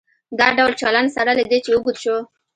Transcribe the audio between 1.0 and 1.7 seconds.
سره له دې چې